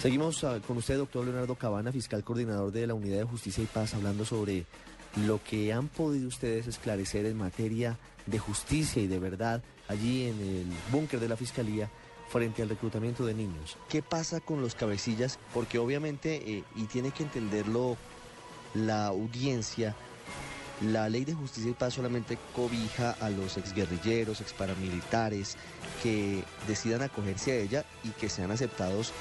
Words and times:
Seguimos 0.00 0.44
ah, 0.44 0.60
con 0.66 0.76
usted, 0.76 0.98
doctor 0.98 1.24
Leonardo 1.24 1.54
Cabana, 1.54 1.90
fiscal 1.90 2.22
coordinador 2.22 2.70
de 2.70 2.86
la 2.86 2.94
Unidad 2.94 3.18
de 3.18 3.24
Justicia 3.24 3.64
y 3.64 3.66
Paz, 3.66 3.94
hablando 3.94 4.26
sobre 4.26 4.66
lo 5.26 5.42
que 5.42 5.72
han 5.72 5.88
podido 5.88 6.28
ustedes 6.28 6.66
esclarecer 6.66 7.24
en 7.24 7.38
materia 7.38 7.98
de 8.26 8.38
justicia 8.38 9.02
y 9.02 9.06
de 9.06 9.18
verdad 9.18 9.62
allí 9.88 10.24
en 10.24 10.38
el 10.40 10.66
búnker 10.92 11.18
de 11.18 11.28
la 11.28 11.36
Fiscalía 11.36 11.90
frente 12.28 12.60
al 12.60 12.68
reclutamiento 12.68 13.24
de 13.24 13.32
niños. 13.32 13.78
¿Qué 13.88 14.02
pasa 14.02 14.40
con 14.40 14.60
los 14.60 14.74
cabecillas? 14.74 15.38
Porque 15.54 15.78
obviamente, 15.78 16.58
eh, 16.58 16.64
y 16.74 16.84
tiene 16.84 17.10
que 17.10 17.22
entenderlo 17.22 17.96
la 18.74 19.06
audiencia, 19.06 19.96
la 20.82 21.08
ley 21.08 21.24
de 21.24 21.32
justicia 21.32 21.70
y 21.70 21.74
paz 21.74 21.94
solamente 21.94 22.36
cobija 22.54 23.12
a 23.12 23.30
los 23.30 23.56
exguerrilleros, 23.56 24.42
exparamilitares 24.42 25.56
que 26.02 26.44
decidan 26.68 27.00
acogerse 27.00 27.52
a 27.52 27.56
ella 27.56 27.84
y 28.04 28.10
que 28.10 28.28
sean 28.28 28.50
aceptados 28.50 29.14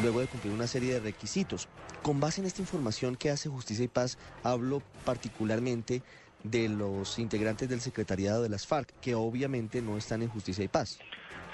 luego 0.00 0.20
de 0.20 0.26
cumplir 0.26 0.52
una 0.52 0.66
serie 0.66 0.94
de 0.94 1.00
requisitos. 1.00 1.68
Con 2.02 2.20
base 2.20 2.40
en 2.40 2.46
esta 2.46 2.60
información 2.60 3.16
que 3.16 3.30
hace 3.30 3.48
Justicia 3.48 3.84
y 3.84 3.88
Paz, 3.88 4.18
hablo 4.42 4.82
particularmente 5.04 6.02
de 6.42 6.68
los 6.68 7.18
integrantes 7.18 7.68
del 7.68 7.80
secretariado 7.80 8.42
de 8.42 8.50
las 8.50 8.66
FARC, 8.66 8.92
que 9.00 9.14
obviamente 9.14 9.80
no 9.80 9.96
están 9.96 10.22
en 10.22 10.28
Justicia 10.28 10.64
y 10.64 10.68
Paz. 10.68 10.98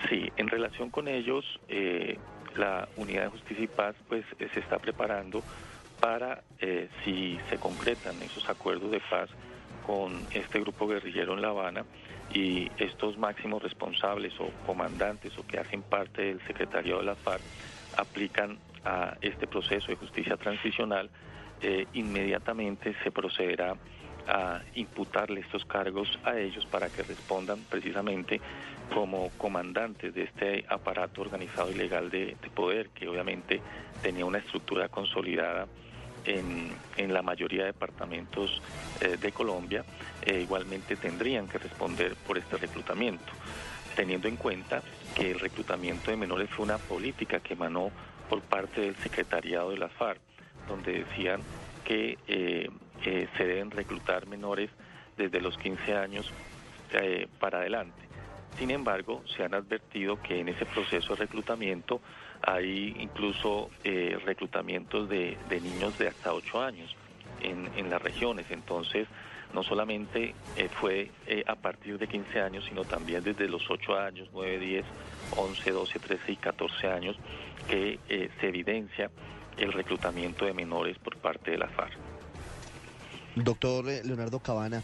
Sí, 0.08 0.30
en 0.36 0.48
relación 0.48 0.90
con 0.90 1.08
ellos, 1.08 1.44
eh, 1.68 2.18
la 2.56 2.88
Unidad 2.96 3.24
de 3.24 3.28
Justicia 3.28 3.64
y 3.64 3.68
Paz 3.68 3.94
pues 4.08 4.24
eh, 4.38 4.48
se 4.52 4.60
está 4.60 4.78
preparando 4.78 5.42
para, 6.00 6.42
eh, 6.58 6.88
si 7.04 7.38
se 7.50 7.58
concretan 7.58 8.20
esos 8.22 8.48
acuerdos 8.48 8.90
de 8.90 9.00
paz 9.10 9.28
con 9.86 10.26
este 10.32 10.60
grupo 10.60 10.88
guerrillero 10.88 11.34
en 11.34 11.42
La 11.42 11.48
Habana 11.48 11.84
y 12.32 12.70
estos 12.78 13.18
máximos 13.18 13.62
responsables 13.62 14.32
o 14.40 14.50
comandantes 14.66 15.36
o 15.38 15.46
que 15.46 15.58
hacen 15.58 15.82
parte 15.82 16.22
del 16.22 16.46
secretariado 16.46 17.00
de 17.00 17.06
la 17.06 17.14
FARC 17.14 17.42
aplican 17.96 18.58
a 18.84 19.16
este 19.20 19.46
proceso 19.46 19.88
de 19.88 19.96
justicia 19.96 20.36
transicional, 20.36 21.10
inmediatamente 21.92 22.94
se 23.04 23.10
procederá 23.10 23.76
a 24.26 24.60
imputarle 24.74 25.40
estos 25.40 25.64
cargos 25.64 26.18
a 26.24 26.38
ellos 26.38 26.64
para 26.66 26.88
que 26.88 27.02
respondan 27.02 27.64
precisamente 27.68 28.40
como 28.92 29.30
comandantes 29.38 30.14
de 30.14 30.24
este 30.24 30.64
aparato 30.68 31.22
organizado 31.22 31.70
y 31.70 31.74
legal 31.74 32.10
de, 32.10 32.36
poder 32.54 32.90
que 32.90 33.08
obviamente 33.08 33.60
tenía 34.02 34.24
una 34.24 34.38
estructura 34.38 34.88
consolidada 34.88 35.66
en, 36.24 36.72
en 36.96 37.14
la 37.14 37.22
mayoría 37.22 37.60
de 37.60 37.66
departamentos 37.68 38.60
eh, 39.00 39.16
de 39.16 39.32
Colombia, 39.32 39.84
e 40.22 40.40
igualmente 40.40 40.96
tendrían 40.96 41.48
que 41.48 41.58
responder 41.58 42.14
por 42.14 42.36
este 42.36 42.56
reclutamiento, 42.58 43.32
teniendo 44.00 44.28
en 44.28 44.36
cuenta 44.36 44.82
que 45.14 45.32
el 45.32 45.40
reclutamiento 45.40 46.10
de 46.10 46.16
menores 46.16 46.48
fue 46.48 46.64
una 46.64 46.78
política 46.78 47.40
que 47.40 47.52
emanó 47.52 47.90
por 48.30 48.40
parte 48.40 48.80
del 48.80 48.96
secretariado 48.96 49.72
de 49.72 49.76
la 49.76 49.90
FARC, 49.90 50.18
donde 50.66 51.04
decían 51.04 51.42
que 51.84 52.16
eh, 52.26 52.70
eh, 53.04 53.28
se 53.36 53.44
deben 53.44 53.70
reclutar 53.70 54.26
menores 54.26 54.70
desde 55.18 55.42
los 55.42 55.58
15 55.58 55.96
años 55.96 56.32
eh, 56.94 57.28
para 57.38 57.58
adelante. 57.58 58.00
Sin 58.58 58.70
embargo, 58.70 59.22
se 59.36 59.44
han 59.44 59.52
advertido 59.52 60.18
que 60.22 60.40
en 60.40 60.48
ese 60.48 60.64
proceso 60.64 61.14
de 61.14 61.26
reclutamiento 61.26 62.00
hay 62.40 62.96
incluso 63.00 63.68
reclutamientos 64.24 65.10
de, 65.10 65.36
niños 65.60 65.98
de 65.98 66.08
hasta 66.08 66.32
8 66.32 66.62
años 66.62 66.96
en, 67.40 67.90
las 67.90 68.02
regiones. 68.02 68.46
Entonces, 68.50 69.08
no 69.52 69.62
solamente 69.62 70.34
fue 70.80 71.10
a 71.46 71.56
partir 71.56 71.98
de 71.98 72.06
15 72.06 72.40
años, 72.40 72.64
sino 72.68 72.84
también 72.84 73.22
desde 73.24 73.48
los 73.48 73.68
8 73.68 73.96
años, 73.98 74.28
9, 74.32 74.58
10, 74.58 74.84
11, 75.36 75.70
12, 75.70 75.98
13 75.98 76.32
y 76.32 76.36
14 76.36 76.86
años 76.88 77.16
que 77.68 77.98
se 78.40 78.48
evidencia 78.48 79.10
el 79.56 79.72
reclutamiento 79.72 80.44
de 80.44 80.54
menores 80.54 80.98
por 80.98 81.16
parte 81.16 81.50
de 81.52 81.58
la 81.58 81.68
FARC. 81.68 81.98
Doctor 83.36 83.84
Leonardo 83.84 84.40
Cabana, 84.40 84.82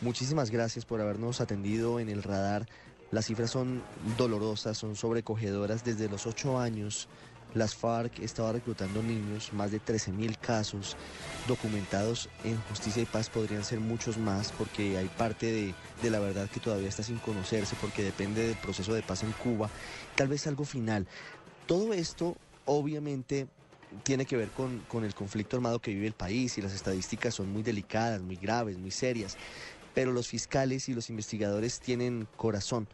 muchísimas 0.00 0.50
gracias 0.50 0.84
por 0.84 1.00
habernos 1.00 1.40
atendido 1.40 2.00
en 2.00 2.08
el 2.08 2.22
radar. 2.22 2.66
Las 3.10 3.26
cifras 3.26 3.50
son 3.50 3.82
dolorosas, 4.16 4.76
son 4.76 4.96
sobrecogedoras. 4.96 5.84
Desde 5.84 6.08
los 6.08 6.26
ocho 6.26 6.58
años, 6.58 7.08
las 7.54 7.74
FARC 7.74 8.18
estaba 8.20 8.52
reclutando 8.52 9.02
niños, 9.02 9.52
más 9.52 9.70
de 9.70 9.80
13 9.80 10.12
mil 10.12 10.36
casos 10.38 10.96
documentados 11.48 12.28
en 12.44 12.56
Justicia 12.62 13.02
y 13.02 13.06
Paz. 13.06 13.30
Podrían 13.30 13.64
ser 13.64 13.80
muchos 13.80 14.18
más 14.18 14.52
porque 14.52 14.98
hay 14.98 15.08
parte 15.08 15.52
de, 15.52 15.74
de 16.02 16.10
la 16.10 16.20
verdad 16.20 16.48
que 16.50 16.60
todavía 16.60 16.88
está 16.88 17.02
sin 17.02 17.18
conocerse, 17.18 17.76
porque 17.80 18.02
depende 18.02 18.46
del 18.46 18.56
proceso 18.56 18.92
de 18.94 19.02
paz 19.02 19.22
en 19.22 19.32
Cuba. 19.32 19.70
Tal 20.14 20.28
vez 20.28 20.46
algo 20.46 20.64
final. 20.64 21.06
Todo 21.66 21.92
esto, 21.94 22.36
obviamente, 22.64 23.48
tiene 24.02 24.26
que 24.26 24.36
ver 24.36 24.50
con, 24.50 24.80
con, 24.88 25.04
el 25.04 25.14
conflicto 25.14 25.56
armado 25.56 25.78
que 25.78 25.92
vive 25.92 26.06
el 26.06 26.12
país 26.12 26.58
y 26.58 26.62
las 26.62 26.74
estadísticas 26.74 27.34
son 27.34 27.50
muy 27.52 27.62
delicadas, 27.62 28.20
muy 28.20 28.36
graves, 28.36 28.76
muy 28.76 28.90
serias, 28.90 29.36
pero 29.94 30.12
los 30.12 30.28
fiscales 30.28 30.88
y 30.88 30.94
los 30.94 31.08
investigadores 31.08 31.80
tienen 31.80 32.28
corazón. 32.36 32.86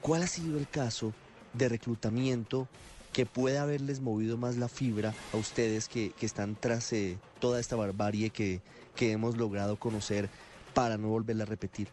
¿Cuál 0.00 0.22
ha 0.22 0.26
sido 0.28 0.58
el 0.58 0.68
caso 0.68 1.12
de 1.52 1.68
reclutamiento 1.68 2.68
que 3.18 3.26
puede 3.26 3.58
haberles 3.58 4.00
movido 4.00 4.36
más 4.36 4.58
la 4.58 4.68
fibra 4.68 5.12
a 5.32 5.36
ustedes 5.36 5.88
que, 5.88 6.12
que 6.12 6.24
están 6.24 6.54
tras 6.54 6.92
eh, 6.92 7.18
toda 7.40 7.58
esta 7.58 7.74
barbarie 7.74 8.30
que, 8.30 8.60
que 8.94 9.10
hemos 9.10 9.36
logrado 9.36 9.74
conocer 9.74 10.28
para 10.72 10.98
no 10.98 11.08
volverla 11.08 11.42
a 11.42 11.46
repetir? 11.48 11.88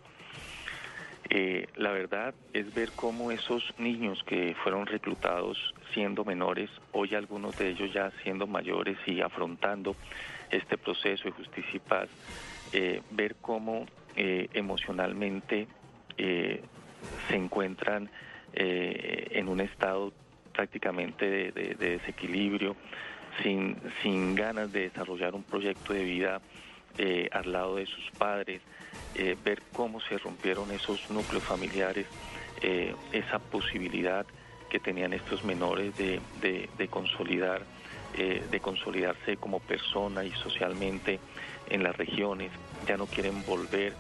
Eh, 1.32 1.66
la 1.78 1.90
verdad 1.90 2.36
es 2.54 2.72
ver 2.76 2.92
cómo 2.96 3.32
esos 3.32 3.64
niños 3.80 4.24
que 4.28 4.56
fueron 4.62 4.86
reclutados 4.86 5.58
siendo 5.96 6.24
menores, 6.24 6.70
hoy 6.92 7.16
algunos 7.16 7.58
de 7.58 7.70
ellos 7.70 7.92
ya 7.92 8.12
siendo 8.22 8.46
mayores 8.46 9.00
y 9.08 9.22
afrontando 9.22 9.96
este 10.52 10.78
proceso 10.78 11.24
de 11.24 11.32
justicia 11.32 11.74
y 11.74 11.80
paz, 11.80 12.08
eh, 12.72 13.02
ver 13.10 13.36
cómo 13.42 13.88
emocionalmente 14.16 15.68
se 16.16 17.36
encuentran 17.36 18.12
en 18.54 19.50
un 19.50 19.60
estado 19.60 20.14
prácticamente 20.56 21.52
de, 21.52 21.76
desequilibrio, 21.76 22.76
sin, 23.44 23.78
sin 24.02 24.36
ganas 24.36 24.72
de 24.72 24.90
desarrollar 24.90 25.36
un 25.36 25.44
proyecto 25.44 25.94
de 25.94 26.04
vida 26.04 26.42
al 27.32 27.52
lado 27.52 27.76
de 27.76 27.86
sus 27.86 28.10
padres, 28.18 28.62
eh, 29.16 29.38
ver 29.44 29.62
cómo 29.72 30.02
se 30.02 30.18
rompieron 30.18 30.72
esos 30.72 31.10
núcleos 31.10 31.44
familiares, 31.44 32.06
eh, 32.62 32.94
esa 33.14 33.40
posibilidad 33.40 34.26
que 34.70 34.80
tenían 34.80 35.14
estos 35.14 35.46
menores 35.46 35.96
de, 35.98 36.20
consolidar, 36.90 37.62
eh, 38.18 38.44
de 38.52 38.60
consolidarse 38.60 39.38
como 39.38 39.62
persona 39.62 40.26
y 40.26 40.32
socialmente 40.32 41.22
en 41.70 41.82
las 41.82 41.96
regiones, 41.96 42.52
ya 42.86 42.98
no 42.98 43.06
quieren 43.06 43.46
volver 43.46 43.94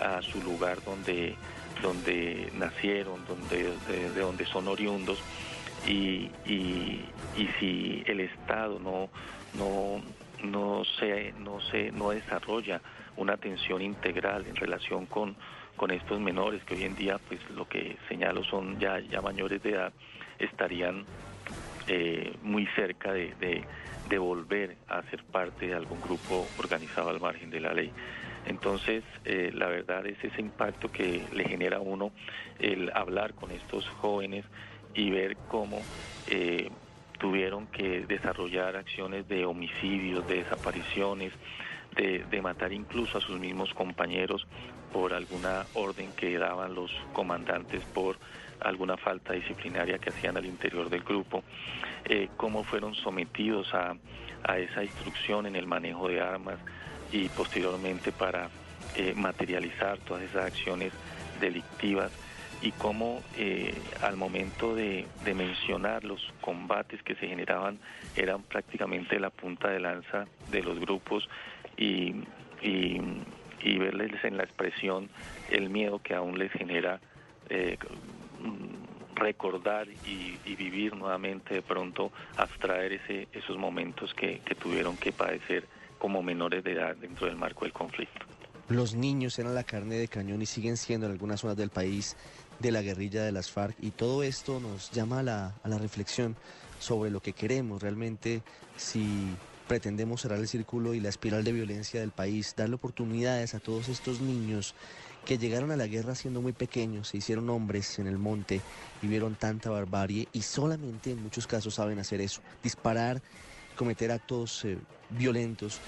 a 0.00 0.22
su 0.22 0.42
lugar 0.42 0.82
donde, 0.84 1.34
donde 1.82 2.50
nacieron, 2.54 3.26
donde, 3.26 3.74
de, 3.88 4.08
donde 4.08 4.46
son 4.46 4.68
oriundos. 4.68 5.22
Y, 5.86 6.30
y, 6.46 7.04
si 7.58 8.02
el 8.06 8.20
Estado 8.20 8.78
no, 8.78 9.08
no, 9.54 10.00
no, 10.44 10.84
se, 10.98 11.32
no, 11.38 11.60
se, 11.60 11.90
no 11.90 12.10
desarrolla 12.10 12.80
una 13.16 13.34
atención 13.34 13.82
integral 13.82 14.46
en 14.46 14.56
relación 14.56 15.06
con, 15.06 15.36
con 15.76 15.90
estos 15.90 16.20
menores 16.20 16.62
que 16.64 16.74
hoy 16.74 16.84
en 16.84 16.94
día, 16.94 17.18
pues 17.28 17.40
lo 17.50 17.68
que 17.68 17.96
señalo 18.08 18.44
son 18.44 18.78
ya, 18.78 19.00
ya 19.00 19.20
mayores 19.20 19.62
de 19.62 19.70
edad, 19.70 19.92
estarían 20.38 21.04
eh, 21.88 22.36
muy 22.42 22.66
cerca 22.76 23.12
de, 23.12 23.34
de, 23.40 24.18
volver 24.18 24.76
a 24.88 25.02
ser 25.04 25.24
parte 25.24 25.68
de 25.68 25.74
algún 25.74 25.98
grupo 26.02 26.46
organizado 26.58 27.08
al 27.08 27.18
margen 27.18 27.48
de 27.50 27.60
la 27.60 27.72
ley. 27.72 27.90
Entonces, 28.46 29.02
eh, 29.24 29.50
la 29.54 29.68
verdad 29.68 30.06
es 30.06 30.22
ese 30.22 30.38
impacto 30.38 30.92
que 30.92 31.24
le 31.32 31.44
genera 31.44 31.78
a 31.78 31.80
uno 31.80 32.12
el 32.58 32.92
hablar 32.94 33.32
con 33.32 33.50
estos 33.50 33.88
jóvenes 33.88 34.44
y 34.94 35.10
ver 35.10 35.36
cómo 35.48 35.80
eh, 36.28 36.70
tuvieron 37.18 37.66
que 37.68 38.04
desarrollar 38.06 38.76
acciones 38.76 39.28
de 39.28 39.46
homicidios, 39.46 40.26
de 40.26 40.42
desapariciones, 40.42 41.32
de, 41.96 42.42
matar 42.42 42.72
incluso 42.72 43.18
a 43.18 43.20
sus 43.20 43.38
mismos 43.38 43.72
compañeros 43.74 44.46
por 44.92 45.12
alguna 45.12 45.66
orden 45.74 46.10
que 46.12 46.36
daban 46.38 46.74
los 46.74 46.90
comandantes 47.12 47.84
por 47.84 48.16
alguna 48.60 48.96
falta 48.96 49.34
disciplinaria 49.34 49.98
que 49.98 50.10
hacían 50.10 50.36
al 50.36 50.46
interior 50.46 50.88
del 50.88 51.02
grupo, 51.02 51.42
eh, 52.04 52.28
cómo 52.36 52.64
fueron 52.64 52.94
sometidos 52.94 53.72
a, 53.74 53.96
esa 54.56 54.82
instrucción 54.82 55.46
en 55.46 55.54
el 55.54 55.66
manejo 55.68 56.08
de 56.08 56.20
armas 56.20 56.58
y 57.12 57.28
posteriormente 57.28 58.10
para 58.10 58.48
eh, 58.96 59.14
materializar 59.14 59.98
todas 59.98 60.24
esas 60.24 60.46
acciones 60.46 60.92
delictivas 61.40 62.10
y 62.62 62.70
cómo 62.72 63.20
eh, 63.36 63.74
al 64.00 64.16
momento 64.16 64.74
de, 64.74 65.06
mencionar 65.34 66.04
los 66.04 66.20
combates 66.40 67.02
que 67.02 67.14
se 67.16 67.26
generaban 67.26 67.78
eran 68.16 68.42
prácticamente 68.42 69.18
la 69.18 69.30
punta 69.30 69.68
de 69.68 69.80
lanza 69.80 70.26
de 70.50 70.62
los 70.62 70.78
grupos 70.78 71.28
y, 71.76 72.14
verles 73.62 74.24
en 74.24 74.36
la 74.36 74.44
expresión 74.44 75.08
el 75.50 75.68
miedo 75.68 75.98
que 75.98 76.14
aún 76.14 76.38
les 76.38 76.52
genera 76.52 77.00
eh, 77.48 77.76
recordar 79.16 79.88
y, 80.06 80.38
vivir 80.54 80.94
nuevamente 80.94 81.54
de 81.54 81.62
pronto, 81.62 82.12
abstraer 82.36 83.00
esos 83.32 83.58
momentos 83.58 84.14
que 84.14 84.40
tuvieron 84.60 84.96
que 84.96 85.12
padecer 85.12 85.66
como 85.98 86.22
menores 86.22 86.62
de 86.62 86.72
edad 86.72 86.96
dentro 86.96 87.26
del 87.26 87.36
marco 87.36 87.64
del 87.64 87.72
conflicto. 87.72 88.31
Los 88.72 88.94
niños 88.94 89.38
eran 89.38 89.54
la 89.54 89.64
carne 89.64 89.96
de 89.96 90.08
cañón 90.08 90.40
y 90.40 90.46
siguen 90.46 90.78
siendo 90.78 91.04
en 91.04 91.12
algunas 91.12 91.40
zonas 91.40 91.58
del 91.58 91.68
país 91.68 92.16
de 92.58 92.72
la 92.72 92.80
guerrilla 92.80 93.22
de 93.22 93.30
las 93.30 93.50
FARC. 93.50 93.76
Y 93.82 93.90
todo 93.90 94.22
esto 94.22 94.60
nos 94.60 94.90
llama 94.92 95.18
a 95.18 95.22
la, 95.22 95.54
a 95.62 95.68
la 95.68 95.76
reflexión 95.76 96.36
sobre 96.78 97.10
lo 97.10 97.20
que 97.20 97.34
queremos 97.34 97.82
realmente 97.82 98.42
si 98.78 99.36
pretendemos 99.68 100.22
cerrar 100.22 100.38
el 100.38 100.48
círculo 100.48 100.94
y 100.94 101.00
la 101.00 101.10
espiral 101.10 101.44
de 101.44 101.52
violencia 101.52 102.00
del 102.00 102.12
país, 102.12 102.54
darle 102.56 102.76
oportunidades 102.76 103.54
a 103.54 103.60
todos 103.60 103.90
estos 103.90 104.22
niños 104.22 104.74
que 105.26 105.36
llegaron 105.36 105.70
a 105.70 105.76
la 105.76 105.86
guerra 105.86 106.14
siendo 106.14 106.40
muy 106.40 106.54
pequeños, 106.54 107.08
se 107.08 107.18
hicieron 107.18 107.50
hombres 107.50 107.98
en 107.98 108.06
el 108.06 108.16
monte 108.16 108.62
y 109.02 109.06
vieron 109.06 109.34
tanta 109.34 109.68
barbarie 109.68 110.28
y 110.32 110.40
solamente 110.40 111.10
en 111.10 111.22
muchos 111.22 111.46
casos 111.46 111.74
saben 111.74 111.98
hacer 111.98 112.22
eso, 112.22 112.40
disparar, 112.62 113.20
cometer 113.76 114.12
actos 114.12 114.64
eh, 114.64 114.78
violentos 115.10 115.78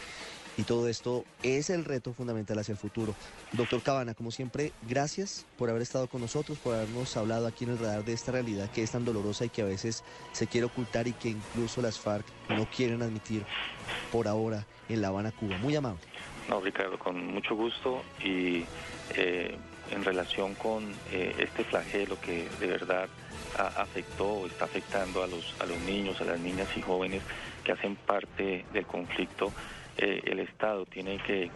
y 0.56 0.62
todo 0.62 0.88
esto 0.88 1.24
es 1.42 1.70
el 1.70 1.84
reto 1.84 2.12
fundamental 2.12 2.58
hacia 2.58 2.72
el 2.72 2.78
futuro. 2.78 3.14
Doctor 3.52 3.82
Cabana, 3.82 4.14
como 4.14 4.30
siempre, 4.30 4.72
gracias 4.82 5.46
por 5.58 5.70
haber 5.70 5.82
estado 5.82 6.06
con 6.06 6.20
nosotros, 6.20 6.58
por 6.58 6.74
habernos 6.74 7.16
hablado 7.16 7.46
aquí 7.46 7.64
en 7.64 7.70
el 7.70 7.78
radar 7.78 8.04
de 8.04 8.12
esta 8.12 8.32
realidad 8.32 8.70
que 8.70 8.82
es 8.82 8.90
tan 8.90 9.04
dolorosa 9.04 9.44
y 9.44 9.48
que 9.48 9.62
a 9.62 9.66
veces 9.66 10.04
se 10.32 10.46
quiere 10.46 10.66
ocultar 10.66 11.08
y 11.08 11.12
que 11.12 11.30
incluso 11.30 11.82
las 11.82 11.98
FARC 11.98 12.26
no 12.48 12.66
quieren 12.66 13.02
admitir 13.02 13.44
por 14.12 14.28
ahora 14.28 14.66
en 14.88 15.00
La 15.00 15.08
Habana, 15.08 15.32
Cuba. 15.32 15.56
Muy 15.58 15.74
amable. 15.76 16.00
No, 16.48 16.60
Ricardo, 16.60 16.98
con 16.98 17.26
mucho 17.32 17.54
gusto 17.54 18.02
y 18.22 18.64
eh, 19.16 19.56
en 19.90 20.04
relación 20.04 20.54
con 20.54 20.92
eh, 21.10 21.34
este 21.38 21.64
flagelo 21.64 22.20
que 22.20 22.48
de 22.60 22.66
verdad 22.66 23.08
afectó 23.56 24.46
está 24.46 24.64
afectando 24.64 25.22
a 25.22 25.26
los, 25.26 25.54
a 25.60 25.66
los 25.66 25.78
niños, 25.80 26.20
a 26.20 26.24
las 26.24 26.40
niñas 26.40 26.68
y 26.76 26.82
jóvenes 26.82 27.22
que 27.62 27.72
hacen 27.72 27.96
parte 27.96 28.64
del 28.72 28.86
conflicto, 28.86 29.52
eh, 29.98 30.22
el 30.24 30.40
Estado 30.40 30.86
tiene 30.86 31.18
que, 31.18 31.50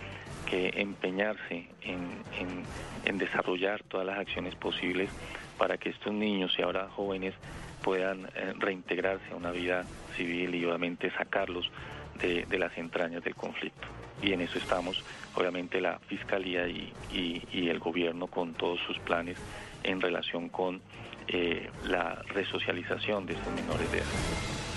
empeñarse 0.50 1.66
en, 1.82 3.18
desarrollar 3.18 3.82
todas 3.82 4.06
las 4.06 4.18
acciones 4.18 4.54
posibles 4.54 5.10
para 5.58 5.76
que 5.76 5.90
estos 5.90 6.12
niños 6.12 6.54
y 6.58 6.62
ahora 6.62 6.88
jóvenes 6.88 7.34
puedan 7.82 8.26
eh, 8.34 8.54
reintegrarse 8.58 9.32
a 9.32 9.36
una 9.36 9.50
vida 9.50 9.84
civil 10.16 10.54
y 10.54 10.64
obviamente 10.64 11.10
sacarlos 11.10 11.70
de, 12.20 12.58
las 12.58 12.76
entrañas 12.78 13.22
del 13.24 13.34
conflicto. 13.34 13.86
Y 14.22 14.32
en 14.32 14.40
eso 14.40 14.58
estamos, 14.58 15.04
obviamente, 15.34 15.80
la 15.80 15.98
Fiscalía 15.98 16.66
y, 16.66 16.92
el 17.52 17.78
Gobierno 17.78 18.26
con 18.26 18.54
todos 18.54 18.80
sus 18.86 18.98
planes 19.00 19.36
en 19.84 20.00
relación 20.00 20.48
con 20.48 20.80
eh, 21.28 21.70
la 21.84 22.22
resocialización 22.28 23.26
de 23.26 23.34
estos 23.34 23.52
menores 23.52 23.92
de 23.92 23.98
edad. 23.98 24.67